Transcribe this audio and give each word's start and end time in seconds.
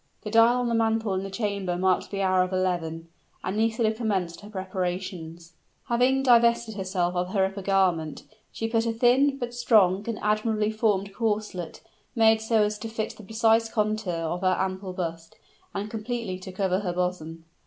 The 0.23 0.31
dial 0.31 0.61
on 0.61 0.67
the 0.67 0.73
mantel 0.73 1.13
in 1.13 1.21
the 1.21 1.29
chamber 1.29 1.77
marked 1.77 2.09
the 2.09 2.23
hour 2.23 2.41
of 2.41 2.51
eleven; 2.51 3.09
and 3.43 3.55
Nisida 3.55 3.91
commenced 3.93 4.41
her 4.41 4.49
preparations. 4.49 5.53
Having 5.89 6.23
divested 6.23 6.73
herself 6.73 7.13
of 7.15 7.33
her 7.33 7.45
upper 7.45 7.61
garment, 7.61 8.23
she 8.51 8.67
put 8.67 8.87
on 8.87 8.93
a 8.93 8.95
thin, 8.95 9.37
but 9.37 9.53
strong, 9.53 10.03
and 10.09 10.17
admirably 10.23 10.71
formed 10.71 11.13
corselet, 11.13 11.81
made 12.15 12.41
so 12.41 12.63
as 12.63 12.79
to 12.79 12.87
fit 12.89 13.15
the 13.15 13.21
precise 13.23 13.69
contour 13.69 14.15
of 14.31 14.41
her 14.41 14.55
ample 14.57 14.93
bust, 14.93 15.35
and 15.71 15.91
completely 15.91 16.39
to 16.39 16.51
cover 16.51 16.79
her 16.79 16.93
bosom. 16.93 17.45